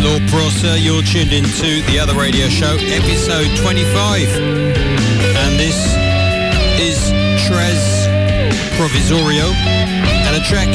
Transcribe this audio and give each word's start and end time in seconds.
Laura 0.00 0.20
Prosser. 0.28 0.76
You're 0.76 1.02
tuned 1.02 1.32
into 1.32 1.82
the 1.90 1.98
other 1.98 2.14
radio 2.14 2.48
show, 2.48 2.76
episode 2.80 3.48
25. 3.56 4.28
And 5.36 5.58
this 5.58 5.94
is 6.80 7.10
Tres 7.46 8.06
Provisorio 8.76 9.52
and 9.54 10.36
a 10.36 10.44
track, 10.44 10.68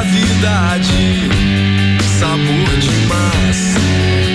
gravidade, 0.00 1.28
sabor 2.18 2.76
de 2.78 2.90
massa. 3.06 4.29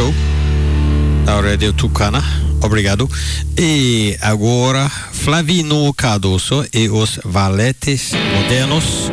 Inevitablemente. 0.00 1.72
Tucana. 1.76 2.22
Obrigado. 2.62 3.08
E 3.56 4.16
agora, 4.20 4.90
Flavino 5.12 5.92
Cardoso 5.94 6.64
e 6.72 6.88
os 6.88 7.18
Valetes 7.24 8.12
Modernos. 8.34 9.10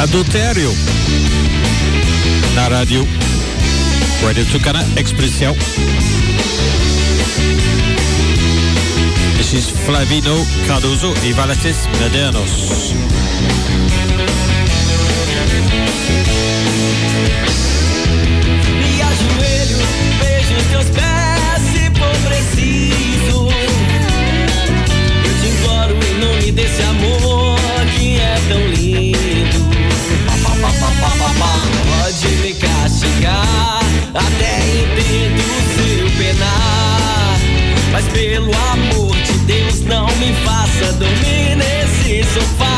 Adultério. 0.00 0.72
Na 2.54 2.68
rádio. 2.68 3.06
Rádio 4.24 4.46
Tucana 4.46 4.84
Expressão. 4.96 5.56
This 9.36 9.52
is 9.52 9.70
Flavino 9.84 10.46
Cardoso 10.66 11.12
e 11.24 11.32
Valetes 11.32 11.88
Modernos. 12.00 12.92
Pelo 38.12 38.50
amor 38.72 39.16
de 39.16 39.38
Deus, 39.46 39.80
não 39.80 40.06
me 40.16 40.32
faça 40.44 40.92
dormir 40.94 41.56
nesse 41.56 42.22
sofá. 42.32 42.71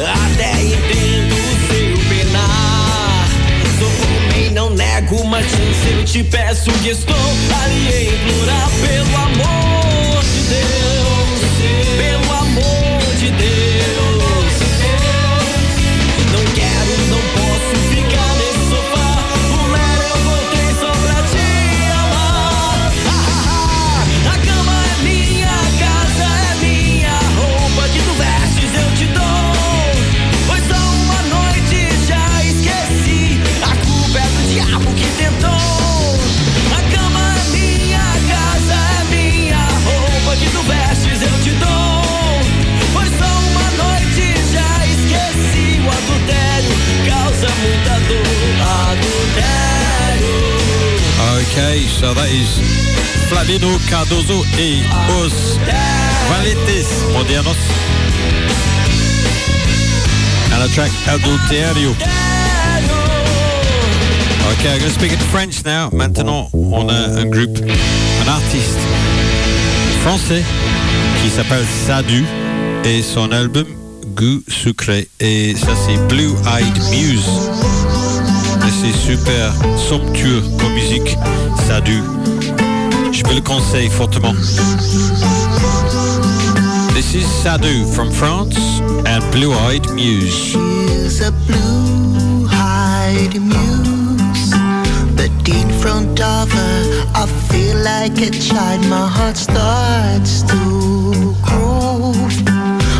Até 0.00 0.62
entendo 0.62 1.34
seu 1.68 2.08
penar. 2.08 3.28
Sou 3.78 3.88
homem, 3.88 4.50
não 4.50 4.70
nego, 4.70 5.24
mas 5.24 5.46
eu 5.90 6.04
te 6.04 6.24
peço 6.24 6.70
que 6.82 6.90
estou 6.90 7.16
ali 7.16 7.88
a 7.88 8.02
implorar 8.02 8.70
pelo 8.80 9.16
amor 9.16 9.71
Okay, 51.52 51.84
so 51.84 52.14
that 52.14 52.30
is 52.30 52.48
Flavino 53.28 53.76
Cardozo 53.90 54.42
et 54.56 54.80
Os 55.20 55.58
Valetes 56.30 57.04
Modernos. 57.12 57.58
And 60.50 60.62
the 60.62 60.68
track 60.72 60.90
Adulterio. 61.12 61.92
Okay, 64.52 64.72
I'm 64.72 64.78
going 64.78 64.80
to 64.80 64.98
speak 64.98 65.12
in 65.12 65.18
French 65.18 65.62
now. 65.66 65.90
Maintenant, 65.92 66.48
on 66.54 66.88
a 66.88 67.20
un 67.20 67.28
groupe, 67.28 67.58
un 67.60 68.28
artiste 68.28 68.80
français 70.02 70.42
qui 71.22 71.28
s'appelle 71.28 71.66
Sadu 71.66 72.24
et 72.84 73.02
son 73.02 73.30
album 73.30 73.66
Goût 74.14 74.42
sucré. 74.48 75.06
Et 75.20 75.54
ça, 75.54 75.74
c'est 75.76 75.98
Blue 76.08 76.32
Eyed 76.46 76.78
Muse. 76.90 77.81
C'est 78.80 78.92
super 78.92 79.52
somptueux 79.76 80.42
comme 80.58 80.72
musique. 80.72 81.16
Sadu. 81.68 82.02
Je 83.12 83.22
vous 83.24 83.34
le 83.34 83.40
conseille 83.40 83.88
fortement. 83.88 84.34
This 86.94 87.14
is 87.14 87.24
Sadu 87.42 87.84
from 87.92 88.10
France 88.10 88.56
and 89.06 89.22
Blue 89.30 89.52
Eyed 89.52 89.88
Muse. 89.92 90.32
She's 90.32 91.20
a 91.20 91.30
blue-eyed 91.46 93.34
muse, 93.40 94.54
but 95.16 95.30
in 95.48 95.68
front 95.80 96.20
of 96.20 96.50
her, 96.50 97.04
I 97.14 97.26
feel 97.50 97.76
like 97.84 98.18
a 98.20 98.30
child. 98.30 98.84
My 98.88 99.06
heart 99.06 99.36
starts 99.36 100.42
to 100.44 101.34
groove. 101.42 102.42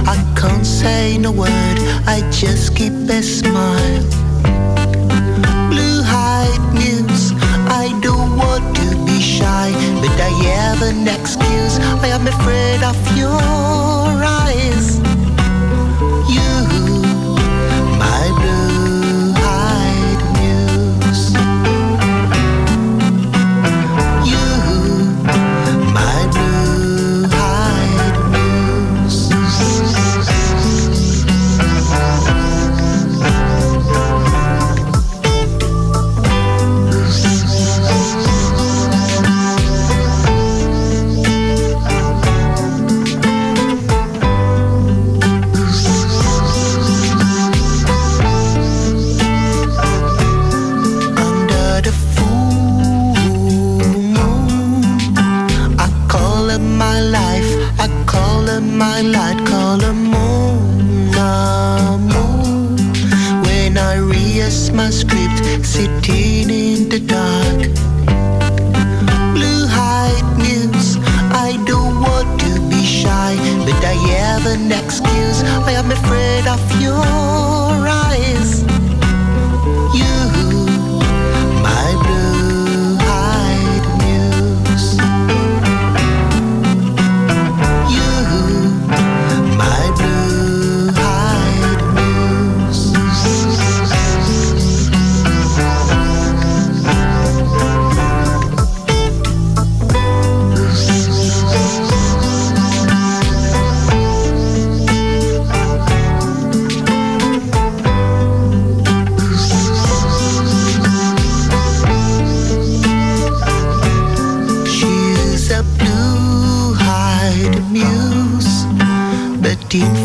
I 0.06 0.16
can't 0.36 0.66
say 0.66 1.16
no 1.18 1.32
word, 1.32 1.78
I 2.06 2.22
just 2.30 2.76
keep 2.76 2.92
a 3.08 3.22
smile. 3.22 4.21
An 10.82 11.06
excuse. 11.06 11.79
I 11.79 12.08
am 12.08 12.26
afraid 12.26 12.82
of 12.82 12.96
your 13.17 13.51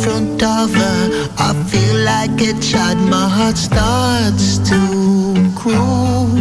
front 0.08 0.42
of 0.42 0.74
her, 0.74 1.00
I 1.38 1.52
feel 1.70 1.98
like 2.14 2.40
a 2.40 2.54
child. 2.62 2.98
My 3.10 3.28
heart 3.38 3.58
starts 3.58 4.58
to 4.70 4.80
grow. 5.54 6.32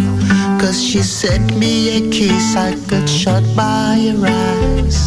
Cause 0.61 0.79
she 0.83 1.01
sent 1.03 1.47
me 1.57 1.75
a 1.99 2.01
kiss, 2.11 2.55
I 2.57 2.75
got 2.91 3.09
shot 3.09 3.45
by 3.57 3.95
her 4.07 4.23
eyes. 4.45 4.99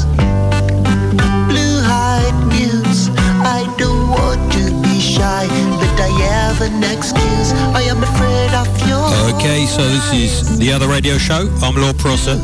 Blue-eyed 1.50 2.38
muse, 2.52 3.04
I 3.58 3.62
don't 3.82 4.08
want 4.18 4.42
to 4.58 4.64
be 4.84 5.00
shy, 5.00 5.46
but 5.80 5.96
I 6.08 6.12
have 6.32 6.60
an 6.62 6.84
excuse. 6.94 7.50
I 7.80 7.84
am 7.94 8.00
afraid 8.10 8.52
of 8.62 8.68
your 8.90 9.08
Okay, 9.36 9.66
so 9.66 9.82
this 9.96 10.08
is 10.14 10.60
the 10.60 10.72
other 10.74 10.88
radio 10.88 11.18
show. 11.18 11.48
I'm 11.64 11.76
Laura 11.76 11.94
Prosser, 11.94 12.38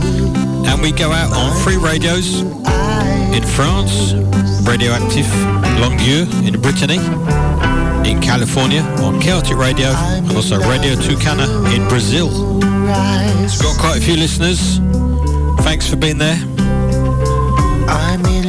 and 0.70 0.82
we 0.82 0.92
go 0.94 1.12
out 1.12 1.32
on 1.34 1.50
free 1.64 1.78
radios 1.78 2.44
in 3.36 3.44
France, 3.44 4.14
Radioactive, 4.66 5.28
Longueur 5.80 6.26
in 6.48 6.60
Brittany, 6.62 6.98
in 8.10 8.22
California 8.22 8.82
on 9.04 9.20
Celtic 9.22 9.58
Radio, 9.58 9.90
and 9.90 10.32
also 10.32 10.58
Radio 10.60 10.96
Tucana 10.96 11.46
in 11.76 11.86
Brazil. 11.90 12.30
It's 13.44 13.62
Got 13.62 13.78
quite 13.78 13.98
a 13.98 14.02
few 14.02 14.16
listeners. 14.16 14.78
Thanks 15.66 15.90
for 15.90 15.98
being 15.98 16.18
there. 16.18 16.38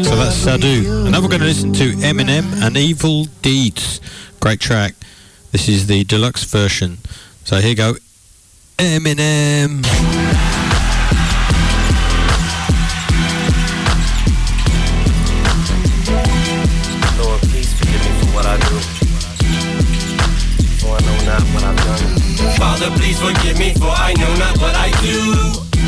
So 0.04 0.14
that's 0.14 0.36
Sadu. 0.36 1.02
And 1.04 1.10
now 1.10 1.20
we're 1.20 1.28
going 1.28 1.40
to 1.40 1.46
listen 1.46 1.72
to 1.74 1.92
Eminem 1.94 2.62
and 2.62 2.76
Evil 2.76 3.24
Deeds. 3.42 4.00
Great 4.40 4.60
track. 4.60 4.94
This 5.50 5.68
is 5.68 5.88
the 5.88 6.04
deluxe 6.04 6.44
version. 6.44 6.98
So 7.44 7.56
here 7.56 7.70
you 7.70 7.76
go. 7.76 7.94
Eminem. 8.78 10.15
Father, 22.76 22.92
please 23.00 23.18
forgive 23.18 23.59
me 23.59 23.73
for 23.73 23.88
I 23.88 24.12
know 24.21 24.28
not 24.37 24.61
what 24.61 24.76
I 24.76 24.92
do. 25.00 25.16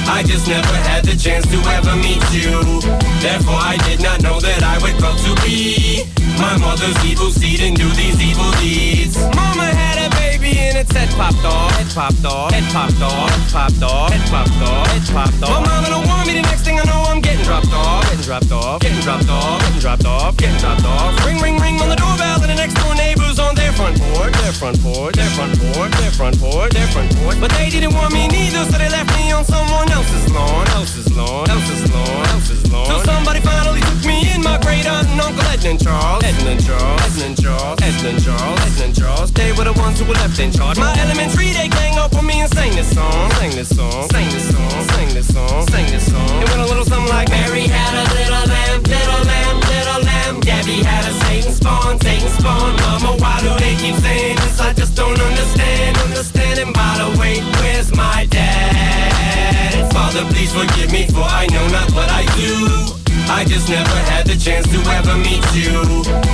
I 0.09 0.25
just 0.25 0.49
never 0.49 0.73
had 0.89 1.05
the 1.05 1.13
chance 1.21 1.45
to 1.53 1.61
ever 1.69 1.93
meet 2.01 2.25
you. 2.33 2.81
Therefore, 3.21 3.61
I 3.61 3.77
did 3.85 4.01
not 4.01 4.25
know 4.25 4.41
that 4.41 4.65
I 4.65 4.81
would 4.81 4.97
grow 4.97 5.13
to 5.13 5.33
be 5.45 6.09
my 6.41 6.57
mother's 6.57 6.97
evil 7.05 7.29
seed 7.29 7.61
and 7.61 7.77
do 7.77 7.85
these 7.93 8.17
evil 8.25 8.49
deeds. 8.57 9.21
Mama 9.37 9.69
had 9.69 10.01
a 10.01 10.09
baby 10.17 10.57
and 10.65 10.81
its 10.81 10.89
head 10.97 11.13
popped 11.13 11.45
off. 11.45 11.77
Head 11.77 11.93
popped 11.93 12.25
off. 12.25 12.57
Head 12.57 12.65
popped 12.73 13.03
off. 13.05 13.29
Head 13.37 13.53
popped 13.53 13.83
off. 13.85 14.09
Head 14.09 14.25
popped 14.33 14.63
off. 14.65 14.89
Head 14.89 15.05
popped 15.13 15.43
off. 15.45 15.61
My 15.61 15.61
mama 15.69 15.89
don't 15.93 16.09
want 16.09 16.25
me. 16.25 16.41
The 16.41 16.49
next 16.49 16.65
thing 16.65 16.81
I 16.81 16.89
know, 16.89 17.05
I'm 17.05 17.21
getting 17.21 17.45
dropped 17.45 17.69
off. 17.69 18.09
Getting 18.09 18.25
dropped 18.25 18.49
off. 18.51 18.81
Getting 18.81 19.05
dropped 19.05 19.29
off. 19.29 19.61
Getting 19.61 19.81
dropped 19.85 20.07
off. 20.09 20.37
Getting 20.41 20.57
dropped 20.57 20.89
off. 20.89 21.13
Ring, 21.27 21.37
ring, 21.45 21.61
ring 21.61 21.77
on 21.85 21.93
the 21.93 22.01
doorbell, 22.01 22.41
and 22.41 22.49
the 22.49 22.57
next 22.57 22.81
door 22.81 22.97
neighbors 23.39 23.49
on 23.49 23.55
their 23.55 23.73
front 23.73 24.01
porch. 24.01 24.33
Their 24.33 24.53
front 24.53 24.83
porch. 24.83 25.15
Their 25.15 25.31
front 25.31 25.59
porch. 25.59 25.93
Their 25.93 26.11
front 26.11 26.39
porch. 26.39 26.73
Their 26.73 26.87
front 26.89 27.17
porch. 27.17 27.41
But 27.41 27.51
they 27.53 27.71
didn't 27.71 27.95
want 27.95 28.13
me 28.13 28.29
neither, 28.29 28.65
so 28.65 28.79
they 28.79 28.89
left 28.89 29.11
me 29.17 29.33
on 29.33 29.45
someone 29.45 29.91
else's 29.91 30.31
lawn. 30.33 30.67
Else's 30.69 31.11
lawn. 31.17 31.49
Else's 31.49 31.93
lawn. 31.93 32.27
Else's 32.35 32.73
lawn. 32.73 32.87
Till 32.87 33.01
somebody 33.05 33.41
finally 33.41 33.81
took 33.81 34.05
me 34.05 34.33
in. 34.35 34.43
My 34.43 34.59
great 34.59 34.87
aunt 34.87 35.09
and 35.09 35.21
uncle 35.21 35.45
Edmund 35.49 35.83
Charles. 35.83 36.25
Edmund 36.25 36.65
Charles. 36.65 37.03
Edmund 37.03 37.43
Charles. 37.43 37.81
Edmund 37.83 38.25
Charles. 38.25 38.61
Edmund 38.61 38.95
Charles. 38.95 39.33
They 39.33 39.53
were 39.53 39.65
the 39.65 39.75
ones 39.75 40.01
who 40.01 40.07
were 40.07 40.15
left 40.15 40.39
in 40.39 40.51
charge. 40.51 40.79
My 40.79 40.95
elementary, 41.01 41.53
they 41.53 41.69
gang 41.69 41.99
up 41.99 42.15
on 42.15 42.27
me 42.27 42.41
and. 42.41 42.49
Sang 42.49 42.75
this 42.75 42.95
song. 42.95 43.31
Sang 43.33 43.51
this 43.51 43.77
song. 43.77 44.08
I 63.39 63.45
just 63.45 63.69
never 63.71 63.95
had 64.11 64.27
the 64.27 64.35
chance 64.35 64.67
to 64.67 64.83
ever 64.99 65.15
meet 65.15 65.47
you. 65.55 65.71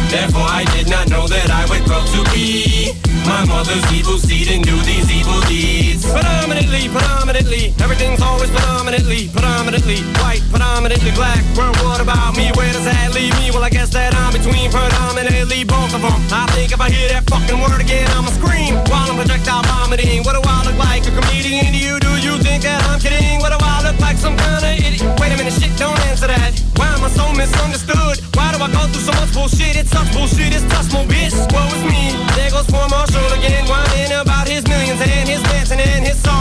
Therefore, 0.09 0.49
I 0.49 0.65
did 0.73 0.89
not 0.89 1.05
know 1.13 1.29
that 1.29 1.53
I 1.53 1.69
would 1.69 1.85
grow 1.85 2.01
to 2.01 2.21
be 2.33 2.97
my 3.29 3.45
mother's 3.45 3.85
evil 3.93 4.17
seed 4.17 4.49
and 4.49 4.65
do 4.65 4.73
these 4.89 5.13
evil 5.13 5.37
deeds. 5.45 6.09
Predominantly, 6.09 6.89
predominantly, 6.89 7.77
everything's 7.77 8.23
always 8.25 8.49
predominantly, 8.49 9.29
predominantly 9.29 10.01
white, 10.25 10.41
predominantly 10.49 11.13
black. 11.13 11.45
Well, 11.53 11.77
what 11.85 12.01
about 12.01 12.41
me? 12.41 12.49
Where 12.57 12.73
does 12.73 12.89
that 12.89 13.13
leave 13.13 13.37
me? 13.37 13.53
Well, 13.53 13.65
I 13.65 13.69
guess 13.69 13.93
that 13.93 14.17
I'm 14.17 14.33
between 14.33 14.73
predominantly 14.73 15.65
both 15.65 15.93
of 15.93 16.01
them. 16.01 16.21
I 16.33 16.49
think 16.57 16.73
if 16.73 16.81
I 16.81 16.89
hear 16.89 17.09
that 17.13 17.24
fucking 17.35 17.59
word 17.59 17.81
again, 17.83 18.07
I'ma 18.15 18.31
scream 18.31 18.79
while 18.87 19.11
I'm 19.11 19.19
projectile 19.19 19.67
vomiting. 19.67 20.23
What 20.23 20.39
do 20.39 20.43
I 20.47 20.63
look 20.63 20.79
like? 20.79 21.03
A 21.07 21.11
comedian 21.11 21.75
to 21.75 21.79
you? 21.79 21.99
Do 21.99 22.13
you 22.23 22.39
think 22.39 22.63
that 22.63 22.79
I'm 22.87 23.03
kidding? 23.03 23.43
What 23.43 23.51
do 23.51 23.59
I 23.59 23.83
look 23.83 23.99
like? 23.99 24.17
Some 24.17 24.37
kind 24.39 24.63
of 24.63 24.71
idiot? 24.71 25.03
Wait 25.19 25.35
a 25.35 25.37
minute, 25.37 25.55
shit, 25.59 25.75
don't 25.75 25.99
answer 26.07 26.31
that. 26.31 26.55
Why 26.79 26.87
am 26.95 27.03
I 27.03 27.11
so 27.11 27.27
misunderstood? 27.35 28.23
Why 28.39 28.55
do 28.55 28.63
I 28.63 28.71
go 28.71 28.87
through 28.91 29.07
so 29.11 29.15
much 29.19 29.35
bullshit? 29.35 29.75
It 29.75 29.91
sucks 29.91 30.15
bullshit, 30.15 30.55
it's 30.55 30.67
tough, 30.71 30.87
more 30.95 31.07
bitch. 31.11 31.35
Woe 31.51 31.67
is 31.75 31.83
me. 31.91 32.15
There 32.39 32.51
goes 32.55 32.71
poor 32.71 32.87
Marshall 32.87 33.27
again, 33.35 33.67
whining 33.67 34.15
about 34.15 34.47
his 34.47 34.63
millions 34.71 35.03
and 35.03 35.27
his 35.27 35.43
dancing 35.51 35.83
and 35.83 36.07
his 36.07 36.19
song 36.23 36.35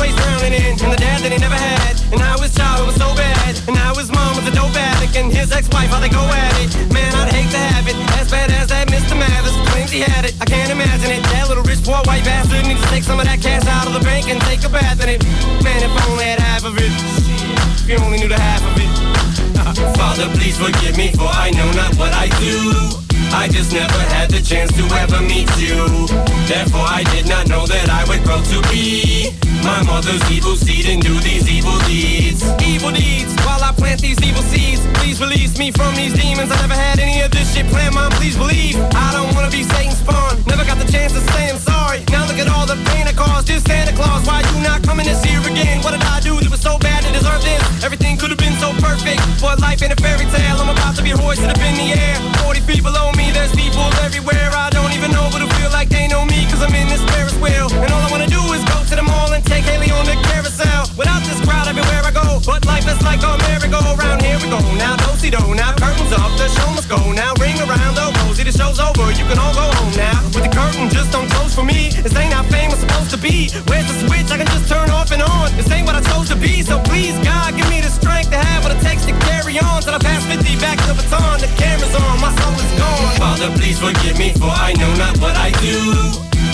always 0.00 0.14
drowning 0.16 0.54
in. 0.54 0.72
And 0.80 0.92
the 0.92 1.00
dad 1.00 1.20
that 1.22 1.32
he 1.32 1.38
never 1.38 1.58
had. 1.58 1.94
And 2.12 2.20
how 2.20 2.38
his 2.38 2.54
child 2.54 2.86
was 2.86 2.96
so 2.96 3.14
bad. 3.14 3.58
And 3.68 3.76
how 3.76 3.94
his 3.94 4.10
mom 4.10 4.36
was 4.36 4.46
a 4.46 4.54
dope 4.54 4.74
addict. 4.74 5.16
And 5.16 5.32
his 5.32 5.52
ex-wife, 5.52 5.90
how 5.90 6.00
they 6.00 6.08
go 6.08 6.22
at 6.22 6.54
it. 6.62 6.70
Man, 6.92 7.12
I'd 7.14 7.32
hate 7.32 7.50
to 7.50 7.58
have 7.58 7.86
it. 7.86 7.96
As 8.20 8.30
bad 8.30 8.50
as 8.50 8.68
that 8.68 8.88
Mr. 8.88 9.18
Mathers 9.18 9.49
claims 9.90 10.06
he 10.06 10.12
had 10.12 10.24
it. 10.24 10.34
I 10.40 10.44
can't 10.44 10.70
imagine 10.70 11.10
it. 11.10 11.22
That 11.24 11.48
little 11.48 11.64
rich 11.64 11.82
poor 11.82 11.98
white 12.04 12.24
bastard 12.24 12.66
needs 12.66 12.80
to 12.80 12.88
take 12.88 13.04
some 13.04 13.18
of 13.18 13.26
that 13.26 13.40
cash 13.40 13.66
out 13.66 13.86
of 13.86 13.92
the 13.92 14.00
bank 14.00 14.28
and 14.28 14.40
take 14.42 14.64
a 14.64 14.68
bath 14.68 15.02
in 15.02 15.08
it. 15.08 15.24
Man, 15.62 15.82
if 15.82 16.08
only 16.08 16.24
had 16.24 16.38
half 16.40 16.64
of 16.64 16.76
it. 16.78 17.19
You 17.90 17.98
only 18.06 18.18
knew 18.22 18.28
the 18.28 18.38
half 18.38 18.62
of 18.62 18.78
it. 18.78 18.86
Father, 19.98 20.30
please 20.38 20.54
forgive 20.54 20.96
me 20.96 21.10
for 21.10 21.26
I 21.26 21.50
know 21.50 21.66
not 21.74 21.90
what 21.98 22.14
I 22.14 22.30
do. 22.38 22.86
I 23.34 23.50
just 23.50 23.74
never 23.74 23.98
had 24.14 24.30
the 24.30 24.38
chance 24.38 24.70
to 24.78 24.86
ever 24.94 25.18
meet 25.18 25.50
you. 25.58 26.06
Therefore, 26.46 26.86
I 26.86 27.02
did 27.10 27.26
not 27.26 27.48
know 27.48 27.66
that 27.66 27.90
I 27.90 28.06
would 28.06 28.22
grow 28.22 28.38
to 28.38 28.62
be 28.70 29.34
my 29.66 29.82
mother's 29.82 30.22
evil 30.30 30.54
seed 30.54 30.86
and 30.86 31.02
do 31.02 31.18
these 31.18 31.50
evil 31.50 31.74
deeds. 31.90 32.46
Evil 32.62 32.94
deeds, 32.94 33.34
while 33.42 33.58
I 33.58 33.74
plant 33.74 34.00
these 34.00 34.22
evil 34.22 34.46
seeds. 34.46 34.86
Please 35.02 35.20
release 35.20 35.58
me 35.58 35.72
from 35.72 35.96
these 35.96 36.14
demons. 36.14 36.52
I 36.52 36.62
never 36.62 36.78
had 36.78 37.00
any 37.00 37.18
of 37.26 37.32
this 37.32 37.52
shit 37.52 37.66
planned, 37.74 37.96
mom. 37.96 38.12
Please 38.22 38.36
believe. 38.36 38.78
I 38.94 39.10
don't 39.10 39.34
wanna 39.34 39.50
be 39.50 39.64
Satan's 39.66 39.98
spawn. 39.98 40.38
Never 40.46 40.62
got 40.62 40.78
the 40.78 40.86
chance 40.86 41.10
to 41.12 41.20
say 41.34 41.50
I'm 41.50 41.58
sorry. 41.58 41.79
Now 41.90 42.22
look 42.22 42.38
at 42.38 42.46
all 42.46 42.70
the 42.70 42.78
pain 42.94 43.02
I 43.02 43.12
caused. 43.12 43.50
This 43.50 43.66
Santa 43.66 43.90
Claus, 43.90 44.22
why 44.22 44.46
you 44.46 44.62
not 44.62 44.78
coming 44.86 45.02
this 45.02 45.18
year 45.26 45.42
again? 45.42 45.82
What 45.82 45.90
did 45.90 46.06
I 46.06 46.22
do 46.22 46.38
that 46.38 46.46
was 46.46 46.62
so 46.62 46.78
bad 46.78 47.02
to 47.02 47.10
deserve 47.10 47.42
this? 47.42 47.58
Everything 47.82 48.14
could 48.14 48.30
have 48.30 48.38
been 48.38 48.54
so 48.62 48.70
perfect. 48.78 49.18
But 49.42 49.58
life 49.58 49.82
ain't 49.82 49.90
a 49.90 49.98
fairy 49.98 50.22
tale. 50.30 50.62
I'm 50.62 50.70
about 50.70 50.94
to 50.96 51.02
be 51.02 51.10
hoisted 51.10 51.50
up 51.50 51.58
in 51.58 51.74
the 51.74 51.90
air. 51.90 52.14
40 52.46 52.62
feet 52.62 52.86
below 52.86 53.10
me, 53.18 53.34
there's 53.34 53.50
people 53.58 53.82
everywhere. 54.06 54.54
I 54.54 54.70
don't 54.70 54.94
even 54.94 55.10
know, 55.10 55.26
but 55.34 55.42
I 55.42 55.50
feel 55.58 55.74
like 55.74 55.90
they 55.90 56.06
know 56.06 56.22
me, 56.30 56.46
cause 56.46 56.62
I'm 56.62 56.70
in 56.78 56.86
this 56.86 57.02
Ferris 57.10 57.34
wheel. 57.42 57.66
And 57.82 57.90
all 57.90 58.02
I 58.06 58.10
wanna 58.14 58.30
do 58.30 58.38
is 58.54 58.62
go 58.70 58.78
to 58.86 58.94
the 58.94 59.02
mall 59.02 59.34
and 59.34 59.42
take 59.42 59.66
Hailie 59.66 59.90
on 59.90 60.06
the 60.06 60.14
carousel. 60.30 60.86
Without 60.94 61.26
this 61.26 61.42
crowd 61.42 61.66
everywhere 61.66 62.06
I 62.06 62.14
go. 62.14 62.38
But 62.46 62.70
life 62.70 62.86
is 62.86 63.02
like 63.02 63.26
a 63.26 63.34
merry-go-round. 63.50 64.22
Here 64.22 64.38
we 64.38 64.46
go. 64.46 64.62
Now, 64.78 64.94
do-si-do. 64.94 65.42
Now, 65.58 65.74
curtains 65.74 66.14
up. 66.14 66.30
The 66.38 66.46
show 66.54 66.70
must 66.70 66.86
go. 66.86 67.02
Now, 67.10 67.34
ring 67.42 67.58
around 67.58 67.98
the 67.98 68.14
rosy. 68.22 68.46
The 68.46 68.54
show's 68.54 68.78
over. 68.78 69.10
You 69.10 69.26
can 69.26 69.42
all 69.42 69.54
go 69.58 69.69
This 72.02 72.16
ain't 72.16 72.32
how 72.32 72.42
fame 72.44 72.70
was 72.70 72.80
supposed 72.80 73.10
to 73.10 73.18
be. 73.18 73.52
Where's 73.68 73.84
the 73.84 73.96
switch? 74.08 74.32
I 74.32 74.40
can 74.40 74.48
just 74.48 74.68
turn 74.68 74.88
off 74.90 75.12
and 75.12 75.20
on. 75.20 75.52
This 75.56 75.70
ain't 75.70 75.86
what 75.86 75.94
I 75.94 76.00
chose 76.00 76.28
to 76.32 76.36
be. 76.36 76.62
So 76.62 76.80
please, 76.88 77.12
God, 77.20 77.54
give 77.56 77.68
me 77.68 77.80
the 77.80 77.92
strength 77.92 78.30
to 78.30 78.38
have 78.38 78.64
what 78.64 78.72
it 78.72 78.80
takes 78.80 79.04
to 79.04 79.12
carry 79.28 79.58
on. 79.60 79.82
Till 79.82 79.94
I 79.94 80.00
pass 80.00 80.24
50 80.24 80.56
back 80.64 80.80
to 80.80 80.86
the 80.88 80.96
baton. 80.96 81.40
The 81.40 81.50
camera's 81.60 81.94
on. 81.94 82.20
My 82.24 82.32
soul 82.40 82.56
is 82.56 82.72
gone. 82.80 83.14
Father, 83.20 83.52
please 83.60 83.78
forgive 83.78 84.16
me 84.18 84.32
for 84.32 84.48
I 84.48 84.72
know 84.80 84.92
not 84.96 85.18
what 85.20 85.36
I 85.36 85.52
do. 85.60 85.76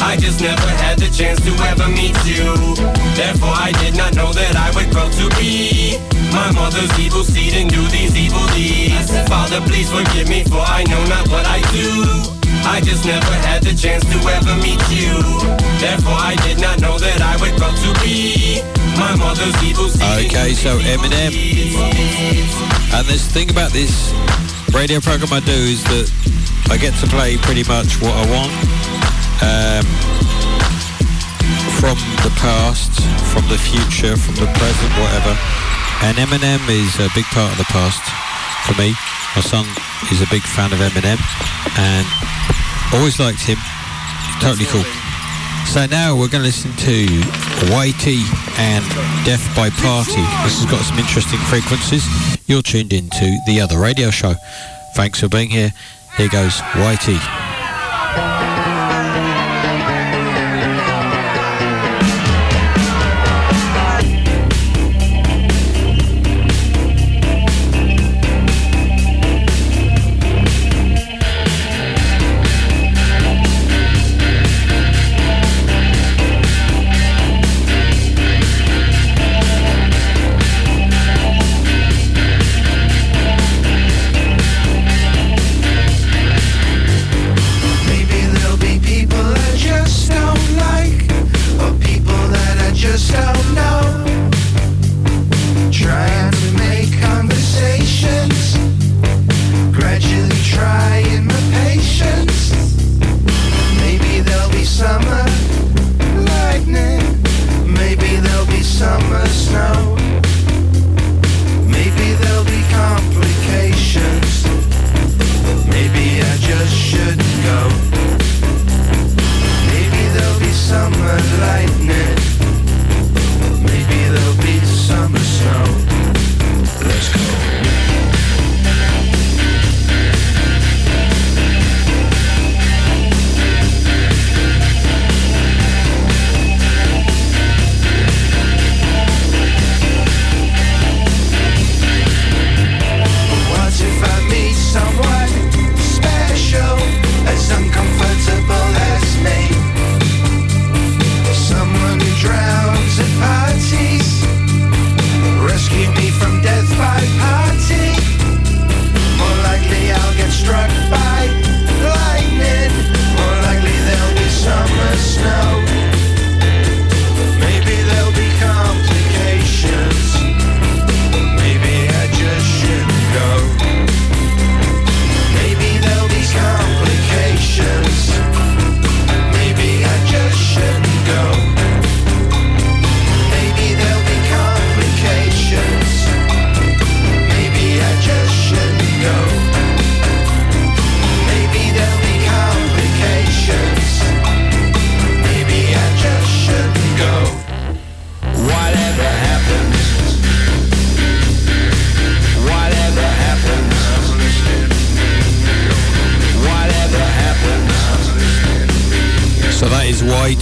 I 0.02 0.16
just 0.18 0.40
never 0.40 0.68
had 0.82 0.98
the 0.98 1.08
chance 1.14 1.40
to 1.46 1.52
ever 1.70 1.88
meet 1.88 2.18
you. 2.26 2.42
Therefore, 3.14 3.54
I 3.54 3.72
did 3.80 3.96
not 3.96 4.14
know 4.14 4.32
that 4.32 4.56
I 4.56 4.74
would 4.74 4.90
grow 4.90 5.08
to 5.08 5.26
be 5.38 6.15
my 6.32 6.50
mother's 6.52 6.92
evil 6.98 7.24
seed 7.24 7.54
and 7.54 7.70
do 7.70 7.82
these 7.88 8.16
evil 8.16 8.46
deeds. 8.54 9.10
Father, 9.28 9.60
please 9.62 9.90
forgive 9.90 10.28
me 10.28 10.44
for 10.44 10.60
I 10.60 10.84
know 10.84 11.02
not 11.06 11.28
what 11.28 11.46
I 11.46 11.60
do. 11.72 12.36
I 12.66 12.80
just 12.80 13.04
never 13.04 13.32
had 13.46 13.62
the 13.62 13.74
chance 13.74 14.02
to 14.04 14.18
ever 14.26 14.54
meet 14.58 14.82
you. 14.90 15.14
Therefore, 15.78 16.18
I 16.18 16.34
did 16.42 16.60
not 16.60 16.80
know 16.80 16.98
that 16.98 17.22
I 17.22 17.36
would 17.38 17.54
grow 17.54 17.70
to 17.70 17.90
be 18.02 18.62
my 18.98 19.14
mother's 19.14 19.54
evil 19.62 19.88
seed. 19.88 20.26
Okay, 20.26 20.52
so 20.54 20.78
Eminem. 20.80 21.30
And 22.92 23.06
this 23.06 23.30
thing 23.30 23.50
about 23.50 23.72
this 23.72 24.12
radio 24.72 25.00
program 25.00 25.32
I 25.32 25.40
do 25.40 25.52
is 25.52 25.84
that 25.84 26.10
I 26.70 26.76
get 26.76 26.94
to 27.00 27.06
play 27.06 27.36
pretty 27.36 27.62
much 27.64 28.00
what 28.00 28.14
I 28.16 28.24
want. 28.34 28.52
Um, 29.44 29.84
from 31.78 31.98
the 32.24 32.32
past, 32.40 32.90
from 33.30 33.46
the 33.48 33.58
future, 33.58 34.16
from 34.16 34.34
the 34.34 34.46
present, 34.58 34.92
whatever. 34.98 35.65
And 36.02 36.16
Eminem 36.18 36.60
is 36.68 36.98
a 37.00 37.08
big 37.14 37.24
part 37.32 37.52
of 37.52 37.58
the 37.58 37.68
past 37.72 38.02
for 38.66 38.74
me. 38.80 38.94
My 39.34 39.42
son 39.42 39.64
is 40.12 40.20
a 40.20 40.26
big 40.30 40.42
fan 40.42 40.72
of 40.72 40.78
Eminem 40.78 41.18
and 41.78 42.06
always 42.92 43.18
liked 43.18 43.40
him. 43.40 43.58
Totally 44.40 44.66
cool. 44.66 44.84
So 45.66 45.86
now 45.86 46.14
we're 46.14 46.28
going 46.28 46.42
to 46.42 46.48
listen 46.48 46.72
to 46.84 46.94
YT 47.74 48.06
and 48.58 48.84
Death 49.24 49.44
by 49.56 49.70
Party. 49.70 50.22
This 50.44 50.62
has 50.62 50.70
got 50.70 50.84
some 50.84 50.98
interesting 50.98 51.40
frequencies. 51.40 52.06
You're 52.46 52.62
tuned 52.62 52.92
into 52.92 53.36
the 53.46 53.60
other 53.60 53.78
radio 53.78 54.10
show. 54.10 54.34
Thanks 54.94 55.20
for 55.20 55.28
being 55.28 55.50
here. 55.50 55.72
Here 56.16 56.28
goes 56.28 56.60
YT. 56.76 57.45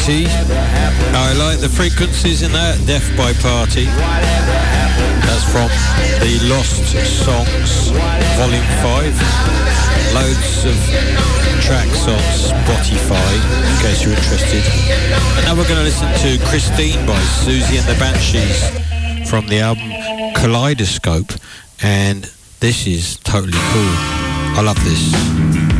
YT. 0.04 0.28
I 1.16 1.32
like 1.38 1.60
the 1.60 1.68
frequencies 1.68 2.42
in 2.42 2.52
that. 2.52 2.76
Death 2.86 3.08
by 3.16 3.32
Party. 3.40 3.86
That's 5.24 5.44
from 5.48 5.72
the 6.20 6.44
Lost 6.44 6.92
Songs 7.24 7.88
Volume 8.36 8.68
5. 8.84 9.16
Loads 10.12 10.64
of 10.68 10.76
tracks 11.64 12.04
on 12.04 12.20
Spotify, 12.36 13.32
in 13.64 13.76
case 13.80 14.04
you're 14.04 14.12
interested. 14.12 14.62
And 15.36 15.46
now 15.46 15.56
we're 15.56 15.68
going 15.68 15.80
to 15.80 15.88
listen 15.88 16.12
to 16.20 16.44
Christine 16.48 17.06
by 17.06 17.18
Siouxsie 17.40 17.78
and 17.80 17.88
the 17.88 17.96
Banshees 17.98 19.28
from 19.30 19.46
the 19.46 19.60
album 19.60 19.90
Kaleidoscope. 20.34 21.32
And 21.82 22.24
this 22.60 22.86
is 22.86 23.16
totally 23.18 23.52
cool. 23.72 23.94
I 24.56 24.60
love 24.62 24.76
this. 24.84 25.73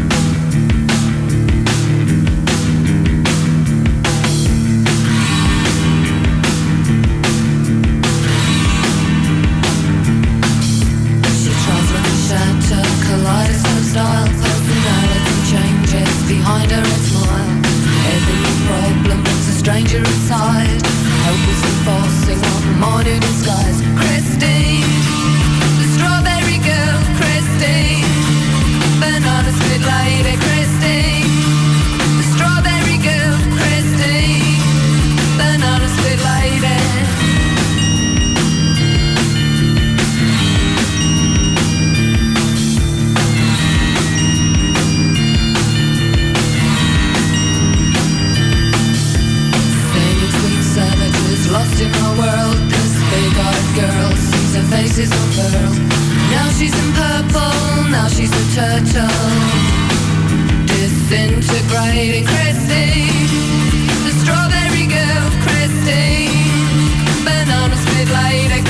light. 68.24 68.63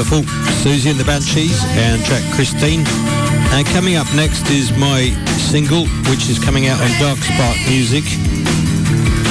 Wonderful. 0.00 0.22
Siouxsie 0.62 0.90
and 0.90 0.98
the 0.98 1.04
Banshees 1.04 1.62
and 1.76 2.02
track 2.04 2.22
Christine. 2.32 2.84
And 3.52 3.66
coming 3.66 3.96
up 3.96 4.06
next 4.14 4.48
is 4.48 4.72
my 4.78 5.10
single, 5.36 5.86
which 6.08 6.30
is 6.30 6.38
coming 6.38 6.68
out 6.68 6.80
on 6.80 6.88
Dark 6.98 7.18
Spark 7.18 7.56
Music. 7.68 8.04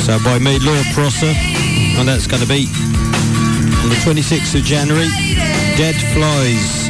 So 0.06 0.20
by 0.24 0.38
me, 0.38 0.60
Laura 0.60 0.84
Prosser. 0.94 1.34
And 1.98 2.08
that's 2.08 2.28
going 2.28 2.44
to 2.44 2.48
be 2.48 2.68
on 3.82 3.90
the 3.90 4.00
26th 4.06 4.60
of 4.60 4.64
January, 4.64 5.10
Dead 5.76 5.96
Flies. 6.14 6.86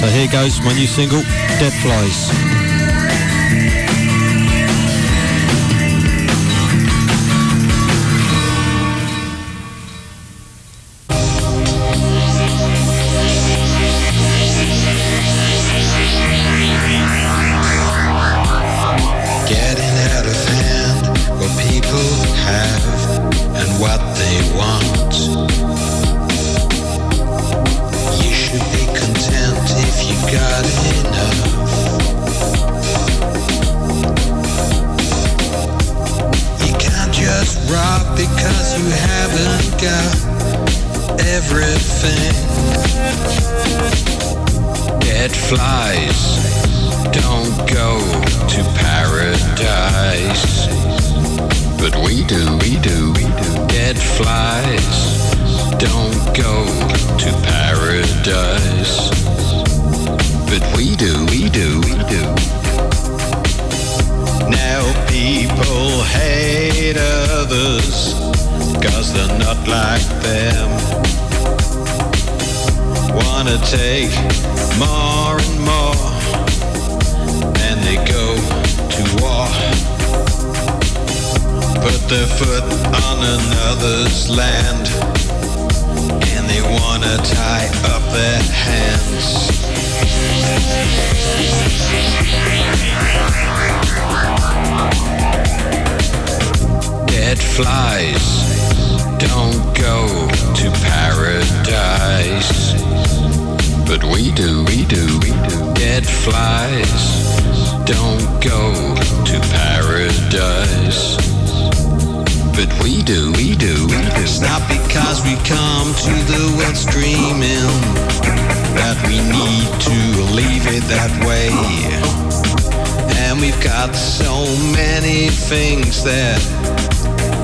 So 0.00 0.06
here 0.08 0.28
goes 0.30 0.60
my 0.60 0.74
new 0.74 0.86
single, 0.86 1.22
Dead 1.58 1.72
Flies. 1.80 2.47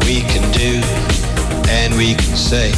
We 0.05 0.21
can 0.21 0.51
do 0.53 0.81
and 1.71 1.95
we 1.97 2.15
can 2.15 2.37
say. 2.37 2.73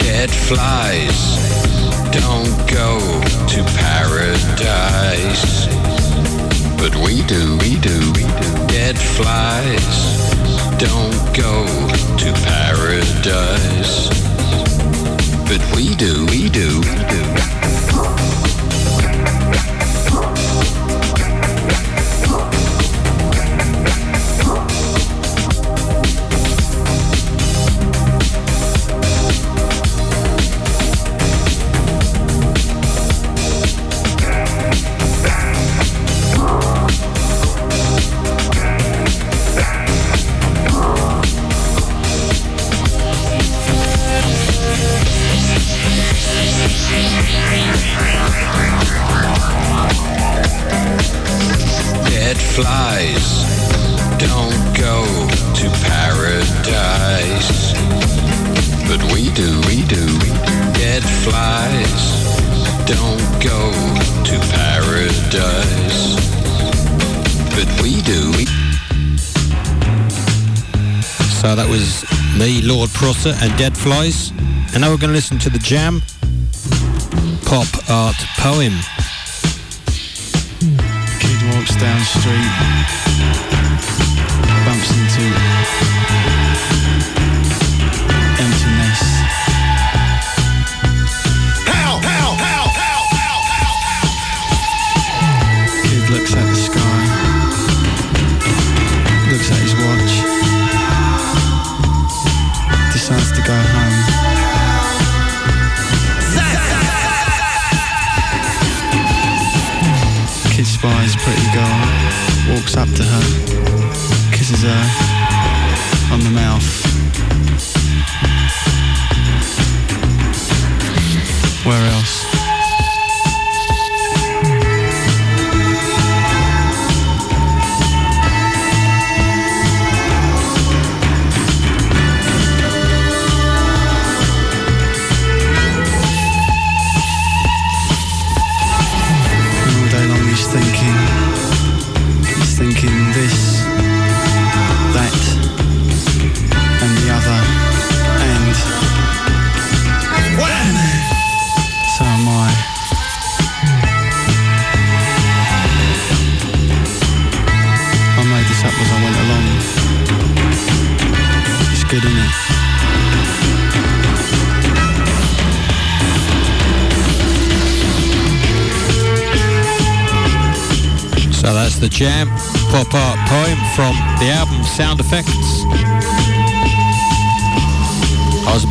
Dead 0.00 0.30
flies 0.30 1.34
don't 2.10 2.56
go 2.70 2.98
to 3.48 3.62
paradise. 3.76 5.66
But 6.78 6.94
we 6.96 7.22
do, 7.22 7.56
we 7.58 7.78
do, 7.80 8.03
Dead 8.94 9.02
flies 9.16 10.30
don't 10.78 11.36
go 11.36 11.66
to 12.16 12.32
paradise. 12.44 14.08
But 15.48 15.62
we 15.74 15.94
do, 15.96 16.26
we 16.26 16.48
do, 16.48 16.80
we 16.80 17.04
do. 17.08 17.83
Prosser, 72.94 73.34
and 73.42 73.56
Dead 73.58 73.76
Flies. 73.76 74.30
And 74.72 74.80
now 74.80 74.90
we're 74.90 74.96
going 74.96 75.10
to 75.10 75.14
listen 75.14 75.38
to 75.40 75.50
the 75.50 75.58
Jam 75.58 76.00
Pop 77.44 77.66
Art 77.90 78.16
Poem. 78.38 78.72
Kid 81.20 81.40
walks 81.54 81.76
down 81.76 82.00
street, 82.00 82.52
bumps 84.64 84.90
into 84.96 86.83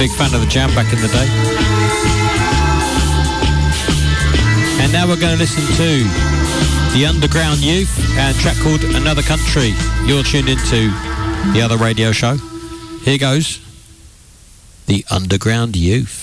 big 0.09 0.17
fan 0.17 0.35
of 0.35 0.41
the 0.41 0.47
Jam 0.47 0.67
back 0.75 0.91
in 0.91 0.99
the 0.99 1.07
day. 1.07 1.27
And 4.83 4.91
now 4.91 5.07
we're 5.07 5.15
going 5.15 5.31
to 5.31 5.39
listen 5.39 5.63
to 5.77 6.03
the 6.93 7.05
Underground 7.07 7.59
Youth 7.59 7.89
and 8.17 8.35
track 8.35 8.57
called 8.57 8.83
Another 8.83 9.21
Country. 9.21 9.73
You're 10.05 10.23
tuned 10.23 10.49
into 10.49 10.89
the 11.53 11.61
other 11.63 11.77
radio 11.77 12.11
show. 12.11 12.35
Here 13.05 13.17
goes 13.17 13.61
the 14.87 15.05
Underground 15.09 15.77
Youth. 15.77 16.22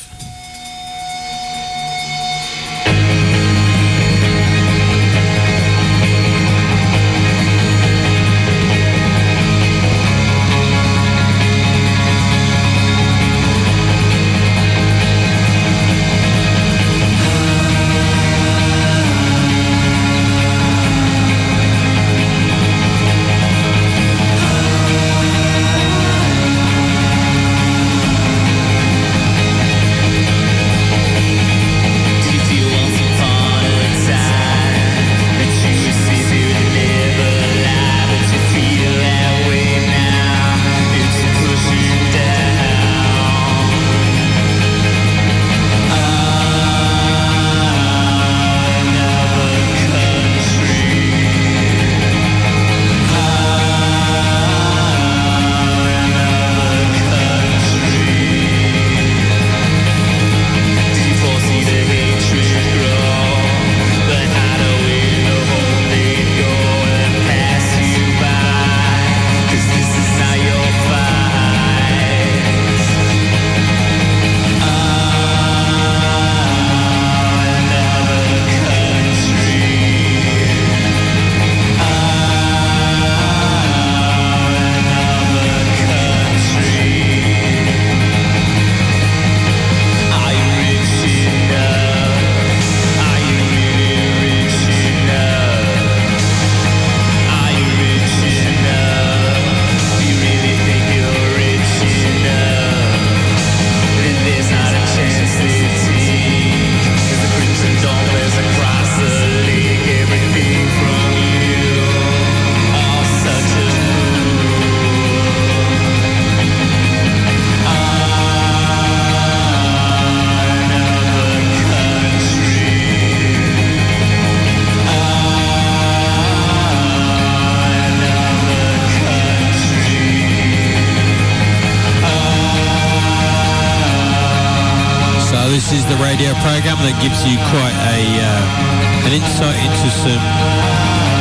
Radio 136.11 136.35
program 136.42 136.75
that 136.83 136.99
gives 136.99 137.23
you 137.23 137.38
quite 137.55 137.77
a 137.87 138.03
uh, 138.18 139.07
an 139.07 139.12
insight 139.14 139.55
into 139.62 139.88
some 139.94 140.23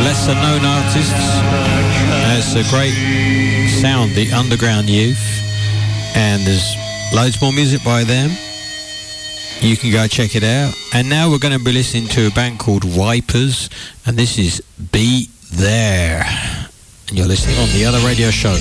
lesser 0.01 0.33
known 0.33 0.65
artists. 0.65 1.13
Uh, 1.13 2.41
it's 2.41 2.57
a 2.57 2.65
great 2.73 2.97
sound, 3.69 4.09
the 4.15 4.33
Underground 4.33 4.89
Youth, 4.89 5.21
and 6.15 6.41
there's 6.41 6.73
loads 7.13 7.39
more 7.39 7.53
music 7.53 7.83
by 7.83 8.03
them. 8.03 8.31
You 9.61 9.77
can 9.77 9.91
go 9.91 10.07
check 10.07 10.35
it 10.35 10.43
out. 10.43 10.73
And 10.95 11.07
now 11.07 11.29
we're 11.29 11.37
going 11.37 11.55
to 11.55 11.63
be 11.63 11.71
listening 11.71 12.07
to 12.17 12.25
a 12.25 12.31
band 12.31 12.57
called 12.57 12.83
Wipers, 12.83 13.69
and 14.07 14.17
this 14.17 14.39
is 14.39 14.59
Be 14.91 15.29
There. 15.51 16.25
And 17.09 17.17
you're 17.17 17.27
listening 17.27 17.59
on 17.59 17.69
the 17.77 17.85
other 17.85 17.99
radio 17.99 18.31
show. 18.31 18.57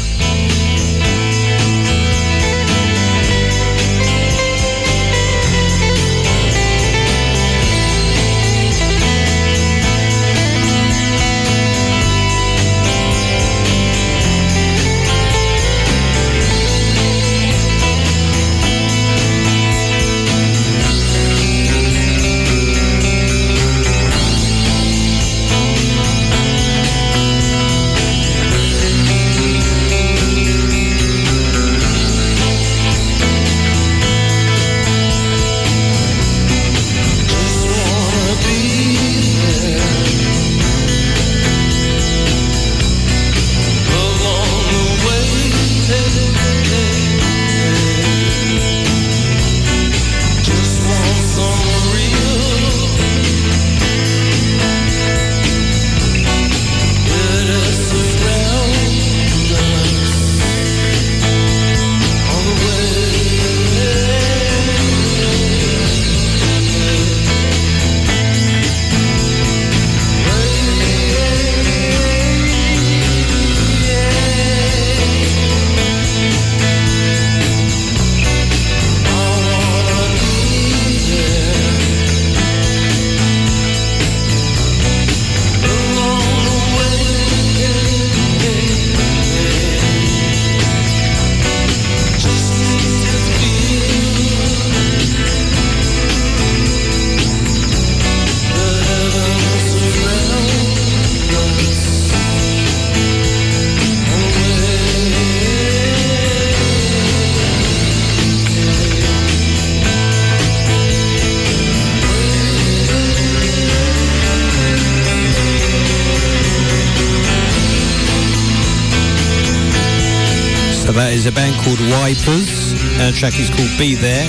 Band 121.49 121.65
called 121.65 121.81
Wipers. 121.81 122.73
And 123.01 123.09
the 123.09 123.17
track 123.17 123.39
is 123.41 123.49
called 123.49 123.71
Be 123.79 123.95
There. 123.95 124.29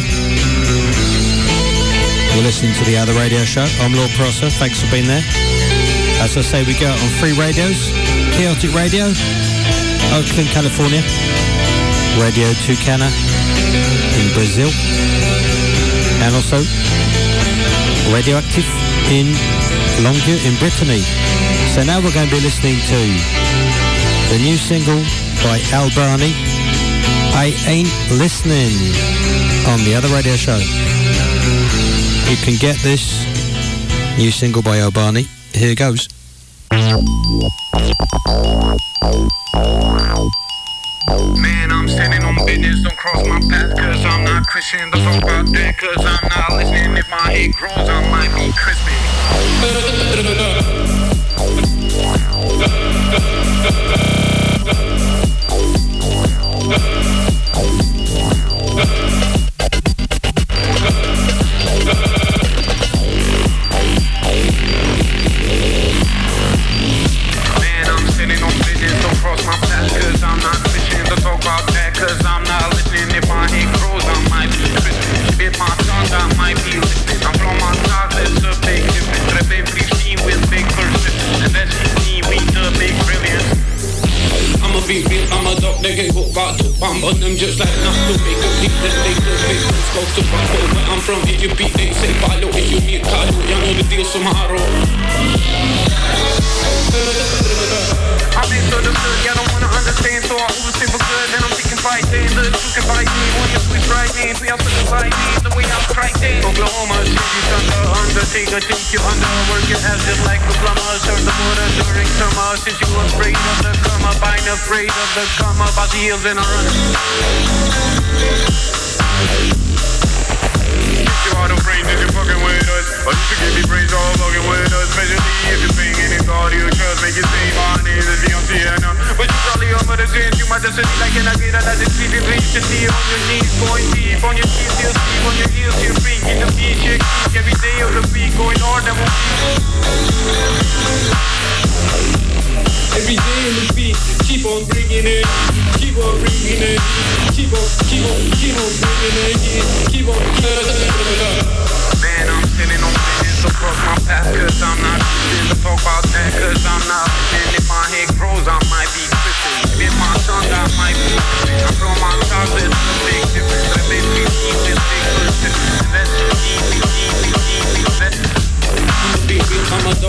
You're 2.35 2.43
listening 2.43 2.73
to 2.75 2.83
the 2.85 2.95
other 2.95 3.13
radio 3.13 3.43
show. 3.43 3.65
I'm 3.81 3.93
Laura 3.93 4.09
Prosser. 4.15 4.49
Thanks 4.49 4.79
for 4.81 4.89
being 4.91 5.07
there. 5.07 5.23
As 6.23 6.37
I 6.37 6.41
say, 6.41 6.63
we 6.63 6.79
go 6.79 6.87
on 6.87 7.09
three 7.19 7.35
radios. 7.35 7.91
Chaotic 8.35 8.71
Radio, 8.71 9.11
Oakland, 10.15 10.47
California. 10.55 11.03
Radio 12.23 12.47
Tucana 12.63 13.11
in 14.15 14.27
Brazil. 14.31 14.71
And 16.23 16.31
also 16.35 16.63
Radioactive 18.15 18.67
in 19.11 19.35
Longview 20.03 20.39
in 20.47 20.55
Brittany. 20.59 21.03
So 21.75 21.83
now 21.83 21.99
we're 21.99 22.15
going 22.15 22.29
to 22.29 22.35
be 22.35 22.41
listening 22.41 22.79
to 22.87 22.99
the 24.31 24.39
new 24.39 24.55
single 24.55 25.03
by 25.43 25.59
Albani 25.73 26.48
I 27.35 27.53
Ain't 27.67 27.89
Listening 28.11 28.73
on 29.67 29.83
the 29.85 29.95
other 29.95 30.07
radio 30.09 30.35
show. 30.35 30.57
You 32.29 32.37
can 32.43 32.55
get 32.59 32.77
this 32.83 33.25
new 34.17 34.31
single 34.31 34.61
by 34.61 34.79
Albani. 34.79 35.25
Here 35.53 35.75
goes. 35.75 36.07
Man, 41.41 41.71
I'm 41.71 41.87
standing 41.87 42.23
on 42.23 42.35
business, 42.45 42.83
don't 42.83 42.97
cross 42.97 43.25
my 43.27 43.39
path 43.49 43.75
Cause 43.77 44.05
I'm 44.05 44.23
not 44.23 44.45
Christian, 44.47 44.91
don't 44.91 45.01
talk 45.01 45.23
about 45.23 45.45
that 45.53 45.77
Cause 45.77 46.05
I'm 46.05 46.29
not 46.29 46.51
listening, 46.57 46.97
if 46.97 47.09
my 47.09 47.31
head 47.31 47.53
grows 47.53 47.89
I 47.89 48.09
might 48.11 48.33
be 48.35 48.51
crispy 48.53 48.93
on 56.71 57.18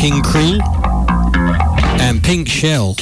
King 0.00 0.22
Cruel 0.22 0.62
and 2.00 2.22
Pink 2.22 2.48
Shell. 2.48 2.96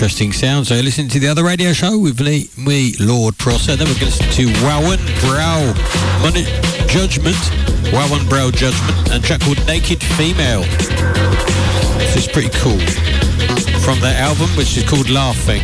interesting 0.00 0.32
sound. 0.32 0.66
So 0.66 0.76
listen 0.76 1.08
to 1.08 1.18
the 1.18 1.28
other 1.28 1.44
radio 1.44 1.74
show 1.74 1.98
with 1.98 2.18
me, 2.22 2.48
me 2.56 2.94
Laura 3.00 3.32
Prosser. 3.32 3.76
Then 3.76 3.86
we're 3.86 4.00
going 4.00 4.10
to 4.10 4.24
listen 4.24 4.30
to 4.30 4.46
Wowen 4.64 4.96
Brow 5.20 5.60
Money 6.22 6.44
Judgment, 6.88 7.36
Wowen 7.92 8.26
Brow 8.26 8.50
Judgment, 8.50 9.10
and 9.12 9.22
track 9.22 9.42
called 9.42 9.58
Naked 9.66 10.02
Female. 10.02 10.62
This 11.98 12.16
is 12.16 12.28
pretty 12.28 12.48
cool. 12.48 12.80
From 13.84 14.00
their 14.00 14.16
album, 14.16 14.48
which 14.56 14.74
is 14.78 14.88
called 14.88 15.10
Laughing. 15.10 15.60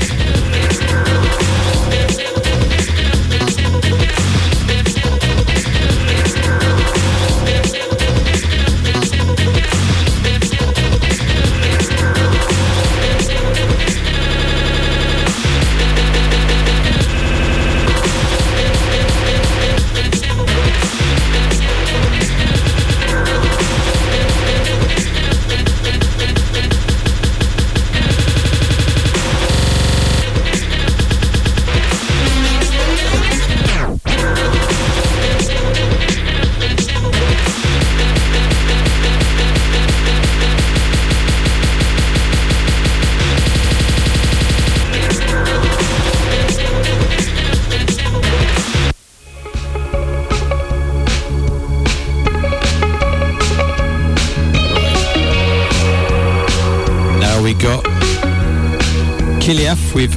Kelly 59.46 59.68
with 59.94 60.12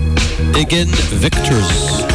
Again 0.56 0.88
victors. 1.22 2.09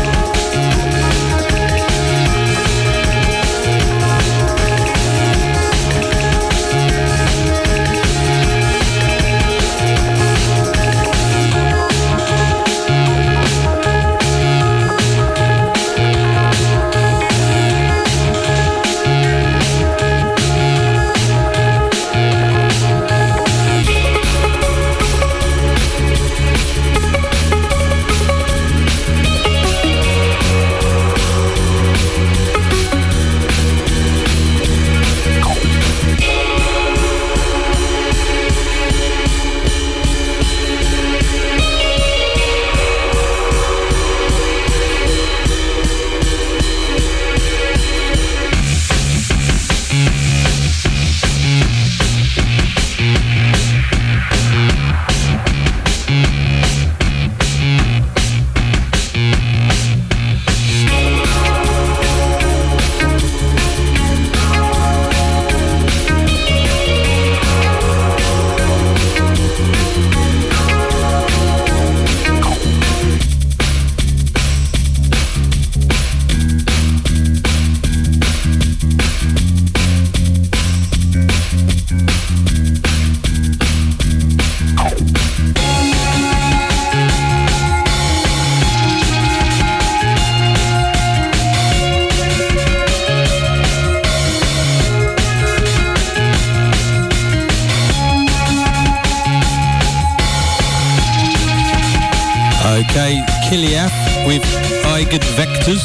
Okay, 102.91 103.21
Kiliaf 103.49 103.93
with 104.27 104.43
Eigenvectors. 104.85 105.83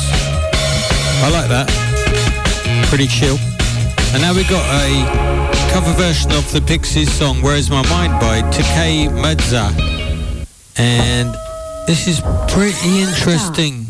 I 1.24 1.30
like 1.32 1.50
that. 1.50 1.68
Pretty 2.88 3.08
chill. 3.08 3.38
And 4.14 4.22
now 4.22 4.34
we've 4.34 4.50
got 4.50 4.66
a 4.82 5.72
cover 5.72 5.92
version 5.94 6.32
of 6.32 6.52
the 6.52 6.62
Pixies 6.62 7.12
song 7.12 7.42
Where's 7.42 7.70
My 7.70 7.88
Mind 7.90 8.14
by 8.20 8.42
Takei 8.52 9.08
Madza. 9.10 9.70
And 10.78 11.36
this 11.88 12.08
is 12.08 12.22
pretty 12.48 13.02
interesting. 13.02 13.86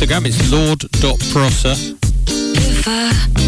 Instagram, 0.00 0.24
it's 0.26 0.50
lord.prosser. 0.50 1.74
If 2.26 3.39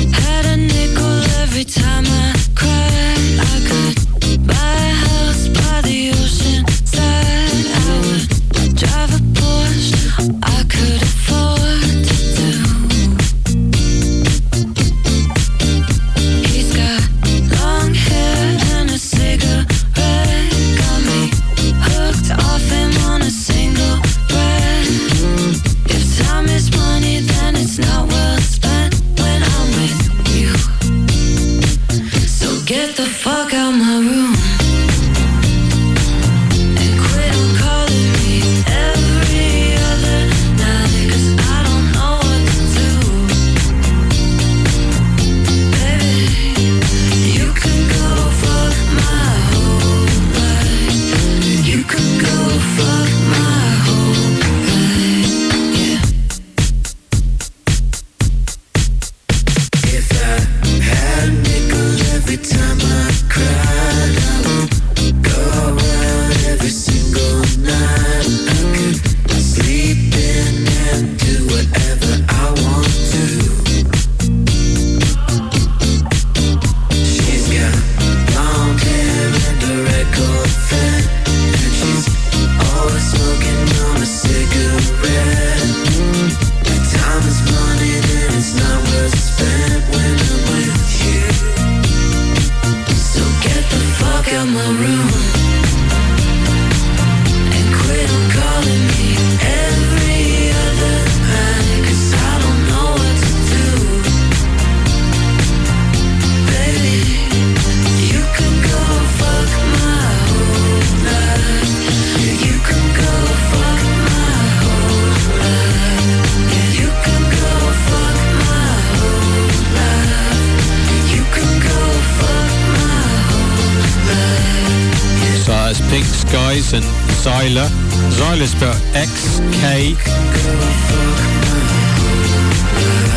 cake. 129.61 129.99
K 129.99 130.93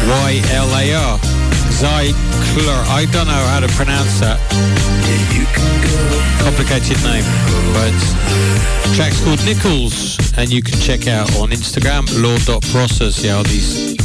Y 0.07 0.41
L 0.53 0.69
A 0.75 0.93
R. 0.93 1.19
Zyklor. 1.75 2.79
I 2.87 3.05
don't 3.11 3.27
know 3.27 3.45
how 3.51 3.59
to 3.59 3.67
pronounce 3.69 4.19
that. 4.19 4.39
Complicated 6.39 6.97
name. 7.03 7.25
But 7.73 7.93
track's 8.95 9.21
called 9.23 9.43
Nichols 9.45 10.17
and 10.37 10.51
you 10.51 10.61
can 10.61 10.79
check 10.79 11.07
out 11.07 11.35
on 11.37 11.49
Instagram 11.49 12.05
lord.process 12.21 13.25
how 13.25 13.43
these 13.43 13.97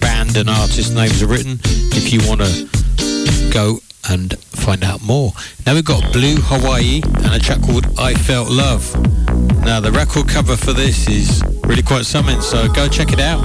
band 0.00 0.36
and 0.36 0.50
artist 0.50 0.94
names 0.94 1.22
are 1.22 1.26
written 1.26 1.58
if 1.92 2.12
you 2.12 2.20
want 2.28 2.40
to 2.40 3.50
go 3.52 3.78
and 4.10 4.38
find 4.38 4.84
out 4.84 5.02
more. 5.02 5.32
Now 5.66 5.74
we've 5.74 5.84
got 5.84 6.12
Blue 6.12 6.36
Hawaii 6.36 7.00
and 7.04 7.34
a 7.34 7.38
track 7.38 7.62
called 7.62 7.86
I 7.98 8.14
Felt 8.14 8.50
Love. 8.50 9.23
Now, 9.64 9.80
the 9.80 9.90
record 9.92 10.28
cover 10.28 10.56
for 10.56 10.72
this 10.72 11.08
is 11.08 11.42
really 11.64 11.82
quite 11.82 12.04
something, 12.04 12.40
so 12.40 12.68
go 12.68 12.88
check 12.88 13.12
it 13.12 13.20
out. 13.20 13.40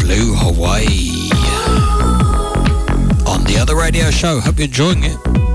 Blue 0.00 0.34
Hawaii. 0.34 1.28
On 3.26 3.44
the 3.44 3.58
other 3.60 3.76
radio 3.76 4.10
show. 4.10 4.40
Hope 4.40 4.58
you're 4.58 4.66
enjoying 4.66 5.04
it. 5.04 5.47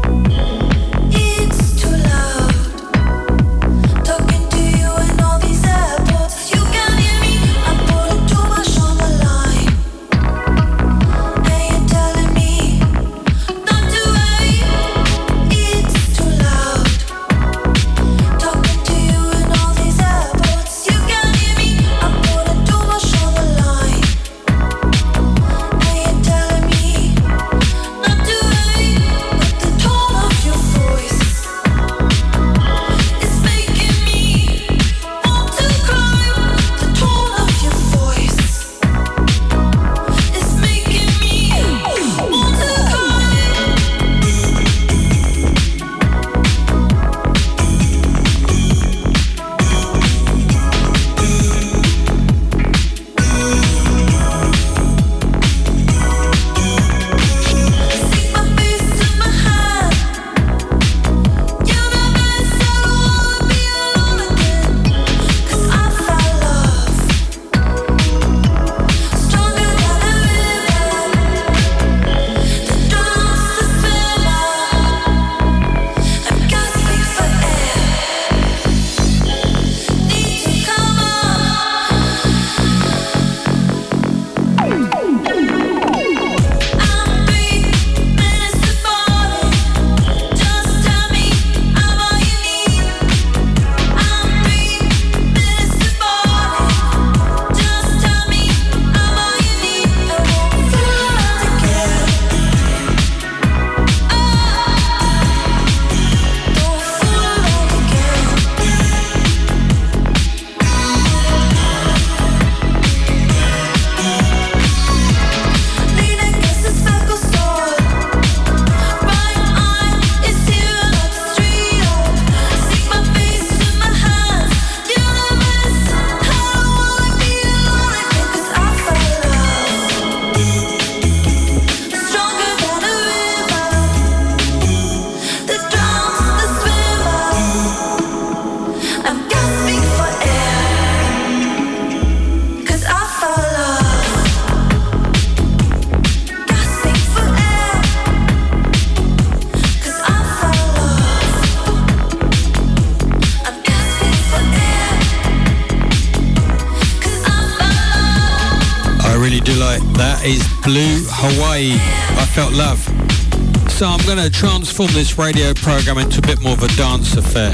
going 164.15 164.31
to 164.31 164.39
transform 164.39 164.91
this 164.91 165.17
radio 165.17 165.55
program 165.55 165.97
into 165.97 166.19
a 166.19 166.21
bit 166.21 166.39
more 166.39 166.53
of 166.53 166.61
a 166.61 166.67
dance 166.75 167.17
affair 167.17 167.49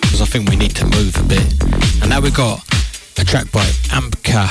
because 0.00 0.22
I 0.22 0.24
think 0.24 0.48
we 0.48 0.56
need 0.56 0.74
to 0.76 0.86
move 0.86 1.14
a 1.16 1.22
bit. 1.24 1.62
And 2.00 2.08
now 2.08 2.20
we've 2.20 2.34
got 2.34 2.64
a 3.18 3.24
track 3.24 3.52
by 3.52 3.64
Amka, 3.90 4.48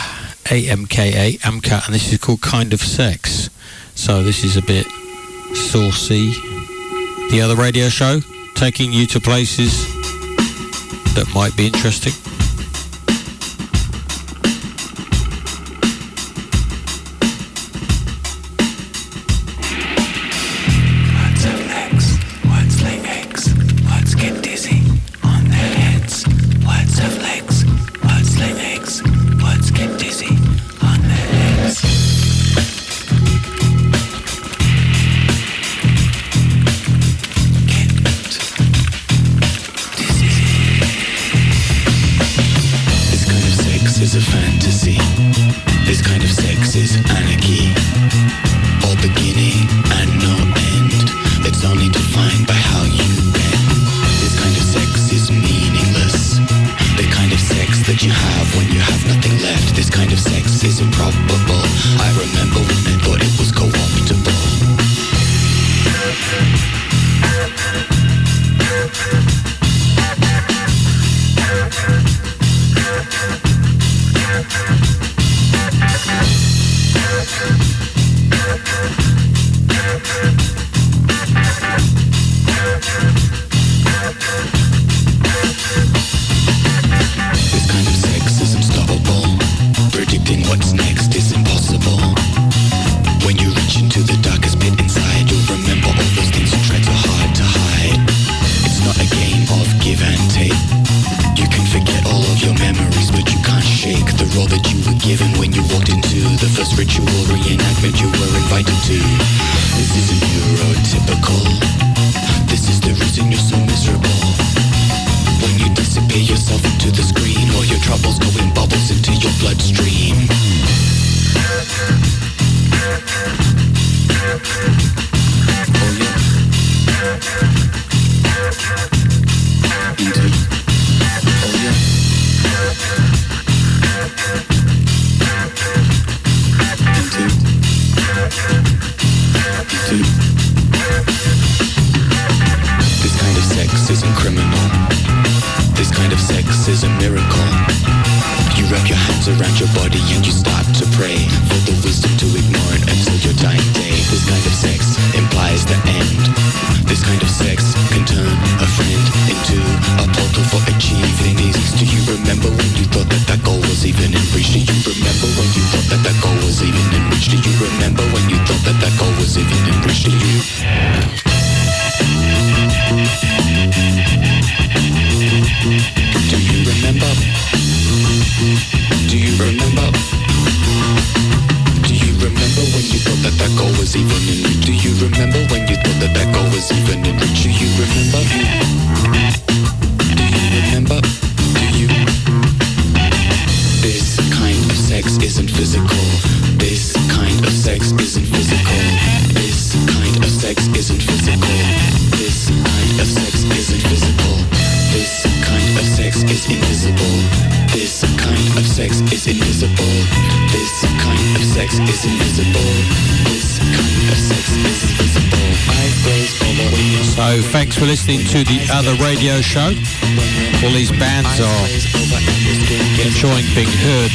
A-M-K-A, 0.52 1.38
Amka, 1.38 1.86
and 1.88 1.96
this 1.96 2.14
is 2.14 2.20
called 2.20 2.42
Kind 2.42 2.72
of 2.72 2.82
Sex. 2.82 3.50
So 3.96 4.22
this 4.22 4.44
is 4.44 4.58
a 4.58 4.62
bit 4.62 4.86
saucy. 5.56 6.34
The 7.32 7.42
other 7.44 7.56
radio 7.56 7.90
show 7.90 8.20
taking 8.54 8.94
you 8.94 9.08
to 9.08 9.20
places 9.20 9.88
that 11.16 11.28
might 11.34 11.58
be 11.58 11.66
interesting. 11.66 12.27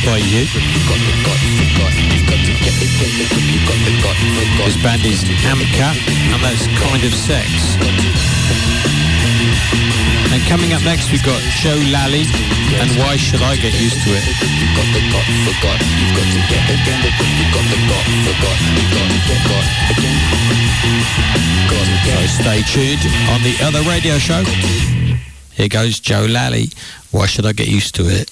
Boyer. 0.05 0.47
This 4.65 4.77
band 4.83 5.05
is 5.05 5.23
Amka, 5.45 5.93
and 6.33 6.43
that's 6.43 6.67
Kind 6.81 7.05
of 7.05 7.13
Sex. 7.13 7.77
And 10.33 10.43
coming 10.49 10.73
up 10.73 10.83
next, 10.85 11.13
we've 11.13 11.23
got 11.23 11.41
Joe 11.61 11.77
Lally, 11.93 12.25
and 12.81 12.91
Why 12.99 13.17
Should 13.17 13.43
I 13.43 13.57
Get 13.57 13.75
Used 13.79 14.03
to 14.05 14.11
It? 14.17 14.25
So 22.05 22.27
stay 22.43 22.63
tuned 22.63 23.05
on 23.29 23.43
the 23.43 23.57
other 23.63 23.83
radio 23.89 24.19
show. 24.19 24.43
Here 25.53 25.69
goes 25.69 26.01
Joe 26.01 26.27
Lally. 26.29 26.71
Why 27.11 27.27
should 27.27 27.45
I 27.45 27.53
get 27.53 27.69
used 27.69 27.95
to 27.97 28.05
it? 28.09 28.31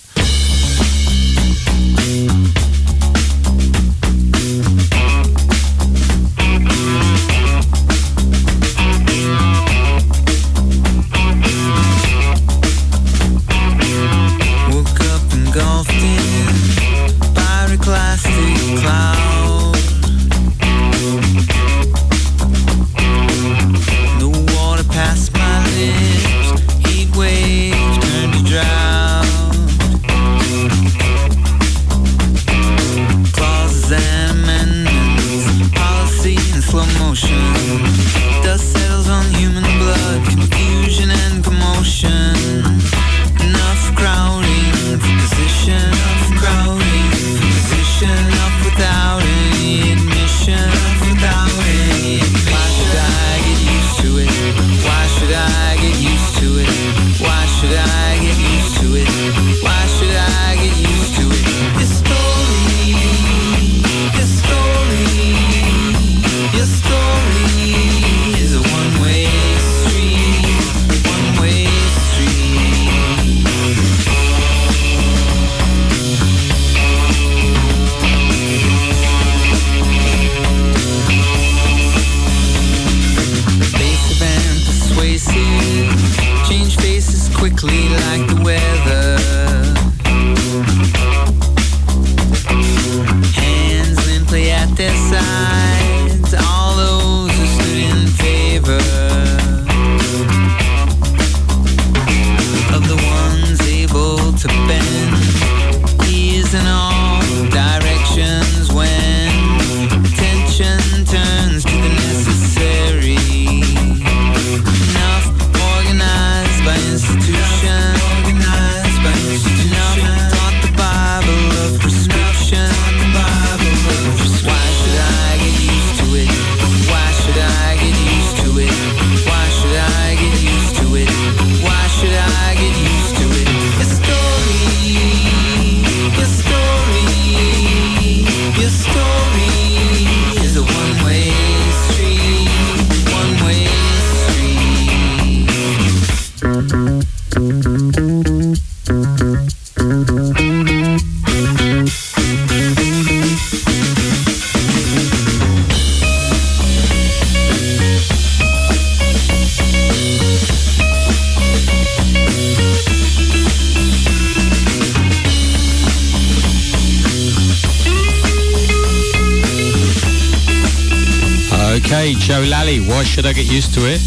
should 173.21 173.29
I 173.29 173.33
get 173.35 173.53
used 173.53 173.75
to 173.75 173.81
it? 173.85 174.01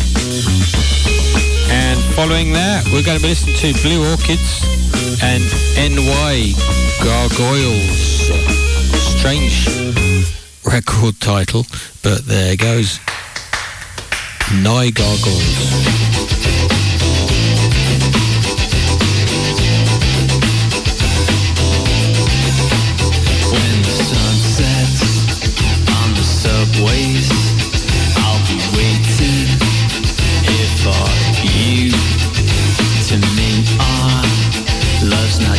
And 1.70 1.99
following 2.16 2.51
that, 2.53 2.84
we're 2.91 3.03
going 3.03 3.16
to 3.16 3.22
be 3.22 3.30
listening 3.30 3.55
to 3.57 3.80
Blue 3.84 4.09
Orchids 4.09 4.64
and 5.22 5.43
NY 5.78 6.53
Gargoyles. 7.03 8.32
Strange 9.20 9.70
record 10.66 11.20
title, 11.20 11.64
but 12.01 12.26
there 12.26 12.55
goes. 12.55 12.99
NY 14.51 14.89
Gargoyles. 14.89 16.42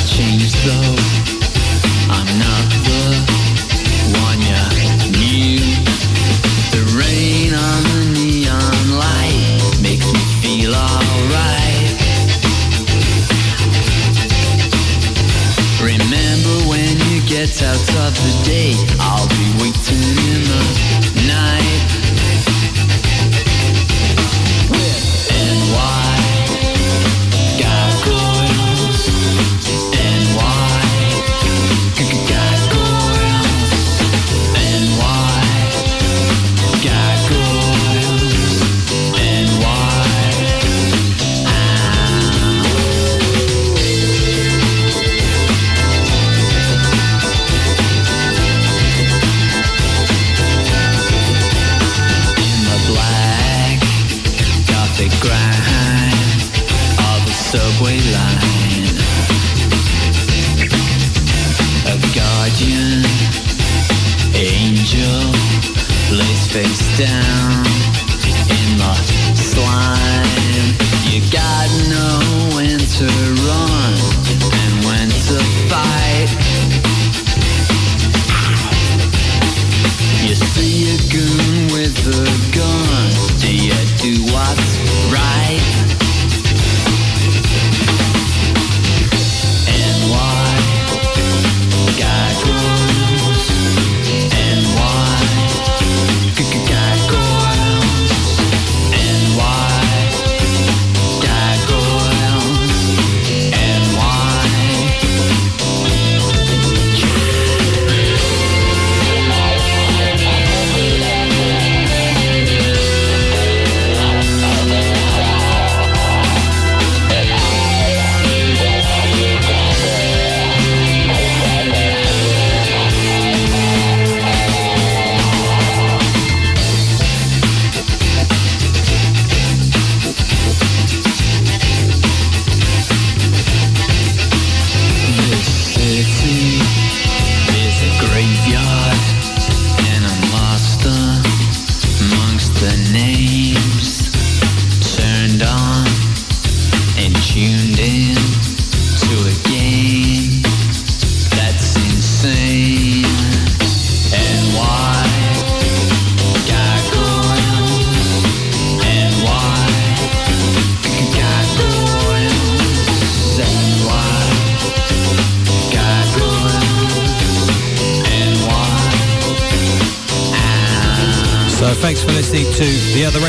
change 0.06 0.52
the 0.52 1.03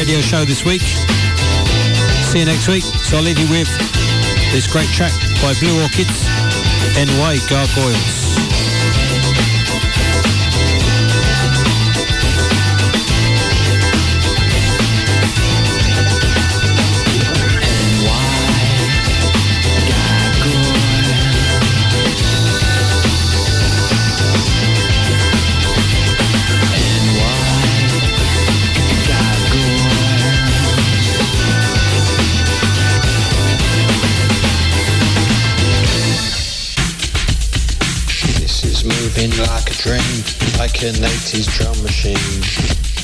radio 0.05 0.21
show 0.21 0.45
this 0.45 0.63
week. 0.63 0.83
See 2.21 2.37
you 2.37 2.45
next 2.45 2.67
week. 2.67 2.83
So 2.83 3.17
I'll 3.17 3.23
leave 3.23 3.39
you 3.39 3.49
with 3.49 3.67
this 4.51 4.67
great 4.67 4.87
track 4.89 5.11
by 5.41 5.55
Blue 5.59 5.81
Orchids, 5.81 6.27
NY 6.95 7.37
Gargoyles. 7.49 8.54
drink 39.86 40.01
like 40.57 40.81
an 40.81 40.95
80s 40.95 41.45
drum 41.59 41.83
machine. 41.83 42.94